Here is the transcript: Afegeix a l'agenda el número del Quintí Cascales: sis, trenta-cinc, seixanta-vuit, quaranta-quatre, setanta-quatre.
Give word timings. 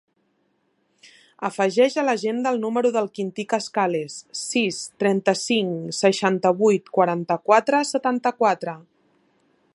Afegeix 1.49 1.97
a 2.01 2.05
l'agenda 2.07 2.53
el 2.55 2.57
número 2.63 2.91
del 2.95 3.09
Quintí 3.19 3.45
Cascales: 3.53 4.17
sis, 4.41 4.81
trenta-cinc, 5.05 5.77
seixanta-vuit, 6.01 6.93
quaranta-quatre, 6.99 7.83
setanta-quatre. 7.95 8.79